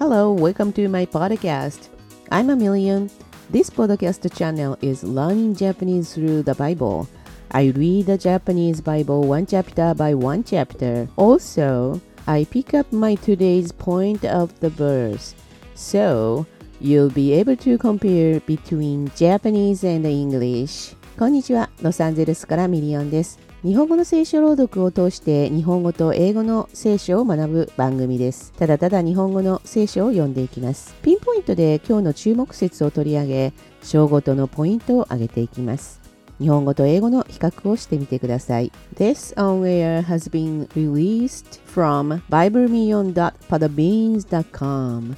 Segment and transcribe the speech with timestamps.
[0.00, 1.90] Hello, welcome to my podcast.
[2.32, 3.10] I'm a million.
[3.50, 7.06] This podcast channel is learning Japanese through the Bible.
[7.50, 11.06] I read the Japanese Bible one chapter by one chapter.
[11.16, 15.34] Also, I pick up my today's point of the verse.
[15.74, 16.46] So,
[16.80, 20.94] you'll be able to compare between Japanese and English.
[21.20, 23.40] こんにちは、ロサンゼルスからミリオンです。
[23.62, 28.52] 日本語の聖書朗読を通して日本語と英語の聖書を学ぶ番組です。
[28.52, 30.94] ただただ日本語の聖書を読んでいきます。
[31.02, 36.00] ピンポイントで今日の注目説を取り上げ、章ごとのポイントを挙げていきます。
[36.40, 38.72] 日本語と英語の比較をしてみてください。
[38.96, 45.16] This on air has been released from biblemillion.podbeans.com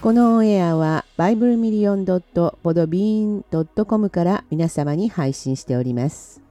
[0.00, 6.43] このオンエアは biblemillion.podbean.com から皆様に配信しております。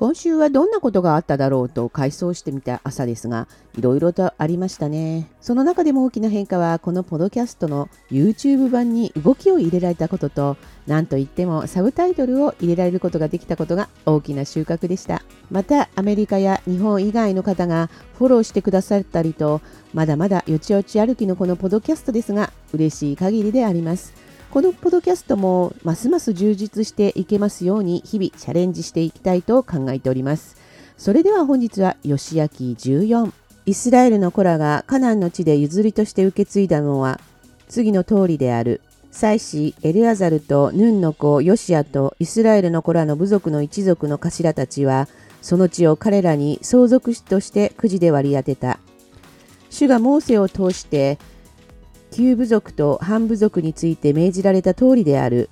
[0.00, 5.28] 今週はどんなことがあっただろうと回想してみた朝ですが、いろいろとありましたね。
[5.42, 15.20] その中でも大きな変化は、このポドキャストの YouTube 版に動きを入れられたことと、なんといってもサブタイトルを入れられることができたことが大きな収穫でした。
[15.50, 19.60] また、アメリカや日本以外の方がフォローしてくださったりと、
[19.92, 24.29] まだまだよちよち歩きのこのポドキャストですが、嬉しい限りであります。
[24.50, 30.56] このポドキャストもますます充実していけますように日々チャレンジしていきたいと考えております。
[30.98, 33.32] それでは本日は吉明14
[33.66, 37.20] イスラエルの子らがカナンの地で譲りとして受け継いだのは
[37.68, 38.80] 次の通りである。
[39.12, 45.08] 祭司エルアザルとヌンの子ヨシアとイスラエルの子らの部族の一族の頭たちは
[45.42, 48.80] その地を彼らに相続としてくじで割り当てた。
[49.68, 51.20] 主がモーセを通して
[52.10, 55.48] 旧部族と半部族について命じられた通りである。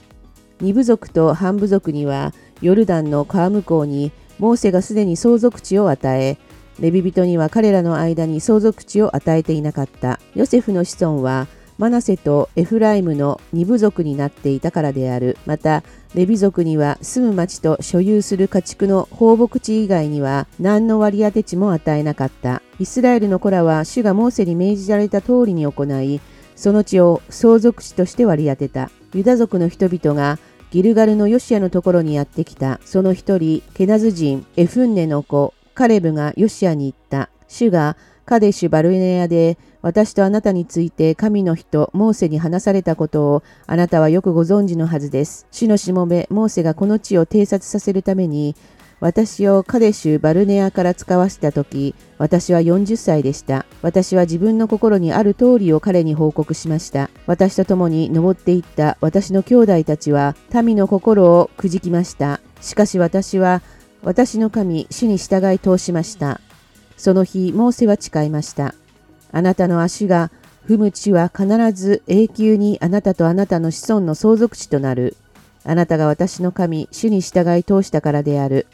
[0.61, 6.39] 二部族と半部族には、ヨルダンの川向こうに、モーセがすでに相続地を与え、
[6.81, 10.21] レビ人には彼らの間に相続地を与えていなかった。
[10.35, 11.47] ヨセフの子孫は、
[11.79, 15.37] マナセとエフライムの二部族になっていたからである。
[15.47, 22.63] また、レビ族には住む町と所有する家畜の放牧地以外には何の割り当て地も与えなかった。
[22.81, 26.21] イスラエルの子らは主がモーセに命じられた通りに行い、
[26.59, 28.91] その地を相続地として割り当てた。
[29.15, 30.41] ユダ族の人々が
[30.73, 32.81] ギルガルのヨシアのところにやってきた。
[32.85, 37.31] その一人、ケナズ人、エフンネの子、カレブがヨシアに言った。
[37.47, 45.47] 主がカデシュ・バルネアで私とあなたについて神の人、モーセに話されたことをあなたはよくご存知のはずです。
[45.53, 48.57] 主のしもべ、モーセがこの地を偵察させるために
[49.01, 53.65] 私をカデシュ・バルネアから使わせた時、私は40歳でした。
[53.81, 57.09] 私は自分の心にある通りを彼に報告しました。
[57.27, 62.41] 私と共に登っていった私の兄弟たちは民の心をくじきました。
[62.61, 63.63] しかし私は
[64.03, 66.41] 私の神、主に従い通しました。
[66.97, 68.75] その日、モーセは誓いました。
[69.31, 70.33] あなたの足が
[70.67, 75.17] 踏む地は必ず永久にあなたとあなたの子孫の相続地となる。
[75.65, 78.67] あなたが私の神、主に従い通したからである。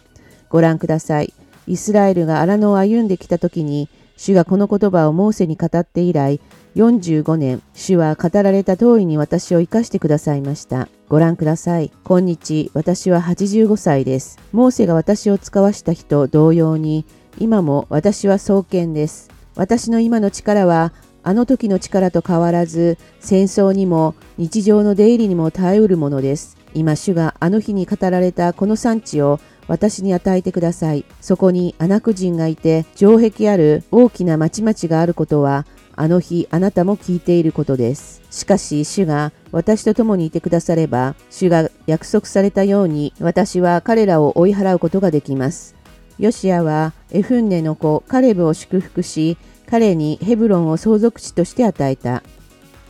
[0.49, 1.32] ご覧ください。
[1.66, 6.41] イスラエルが荒野を歩んできた時に、主がこの言葉をモーセに語って以来、
[6.77, 10.88] 45年、主は語られた通りに私を生かしてくださいました。
[11.09, 11.91] ご覧ください。
[12.05, 14.38] 今日、私は85歳です。
[14.53, 17.05] モーセが私を使わした日と同様に、
[17.38, 19.31] 今も私は創建です。
[19.56, 26.56] 私の今の力は、あの時の力と変わらず、戦争にも日常の出入りにも耐えうるものです。
[26.75, 31.04] 今、主があの日に語られたこの産地を私に与えてください。
[31.20, 35.66] そこにアナク人がいて、城壁ある大きな町々があることは、
[35.97, 38.20] あの日あなたも聞いていることです。
[38.30, 45.75] しかし主が私と共にいてくだされば、主が約束されたように私は彼らを追い払うことができます。
[46.19, 49.36] ヨシアはエフンネの子カレブを祝福し、
[49.66, 52.22] 彼にヘブロンを相続地として与えた。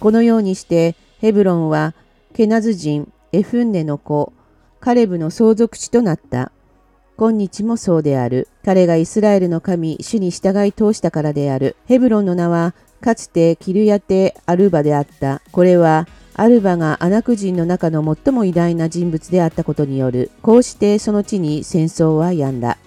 [0.00, 1.94] このようにしてヘブロンは
[2.34, 4.32] ケナズ人エフンネの子
[4.80, 6.52] カレブの相続地となった。
[7.16, 8.48] 今日もそうである。
[8.64, 11.76] 彼がイスラエルの神、主に従い通したからである。
[11.86, 15.40] ヘブロンの名は、かつてキルヤテ・アルバであった。
[15.52, 20.32] これは、アルバがアナク人の中の最も偉大な人物であったことによる。
[20.42, 22.78] こうしてその地に戦争は止んだ。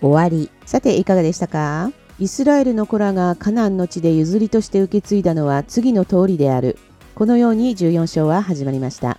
[0.00, 0.48] 終わり。
[0.64, 1.90] さて、いかがでしたか？
[2.20, 6.78] イスラエルの子らがカナンの地で譲りとして受け継いだのは次の通りである。
[7.16, 9.18] このように14章は始まりました。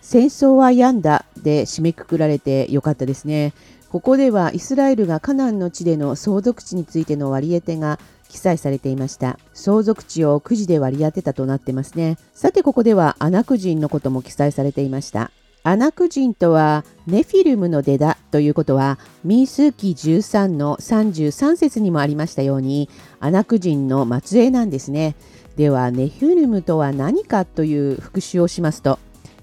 [0.00, 3.52] 戦争は病んだで締めくくられてよかったですね。
[3.90, 7.98] ここではイスラエルがカナンの地での相続地についての割り当てが
[8.28, 9.38] 記載されていました。
[9.54, 12.18] 相続地をくじで割り当てたとなってますね。
[12.34, 15.30] さてここではアナク人のことも記載されていました。
[15.64, 22.88] アナク人とはネフィルムの出だということは民数記13の33節にもありましたように
[23.20, 25.16] アナク人の末裔なんですね。
[25.56, 28.98] ではネフィルムとは何かという復習をしますと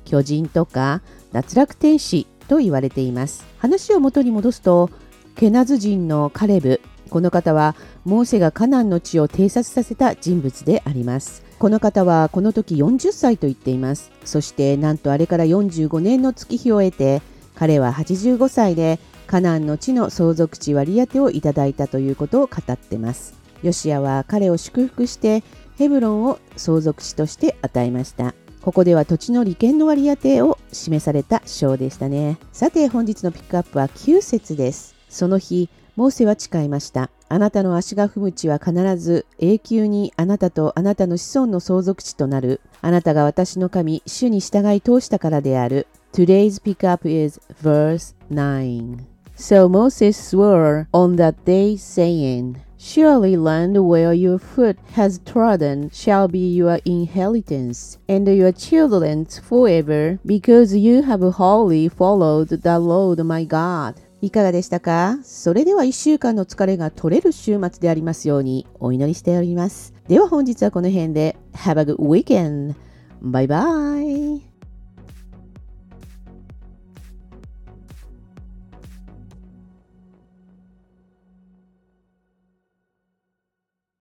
[0.05, 1.01] 巨人とか
[1.33, 3.45] 脱落天使と言われています。
[3.57, 4.89] 話を元に戻すと
[5.35, 6.81] ケナズ人のカレブ。
[7.09, 11.43] この方はモーセがカナンの地を偵察させた人物であります。
[11.59, 14.11] この方はこの時40歳と言っています。
[14.23, 17.21] そしてなんとあれから45年の月日を経て
[17.55, 23.33] 彼は85歳でカナンの地の相続地割り当てをいただいたということを語ってます。
[23.63, 25.43] ヨシアは彼を祝福して
[25.77, 28.33] ヘブロンを相続地として与えました。
[28.65, 32.39] ここでは土地の利権の割り当てを示された章でしたね。
[32.51, 34.95] さて本日のピックアップは9節です。
[35.07, 37.11] その日モーセは誓いました。
[37.29, 42.59] あなたの足が踏む地は必ず永久にあなたとあなたの子孫の相続地となる。
[42.81, 45.85] あなたが私の神主に従い通したからである。
[46.11, 48.97] Today's pickup is verse 9
[49.37, 52.55] So Moses swore on that day saying
[52.87, 60.19] Surely land where your foot has trodden shall be your inheritance, and your children's forever,
[60.23, 63.95] because you have wholly followed the Lord my God.
[64.21, 69.95] いかがでしたかそれでは1週間の疲れが取れる週末でありますようにお祈りしております。
[70.07, 72.75] では本日はこの辺で Have a good weekend!
[73.19, 74.54] バイバイ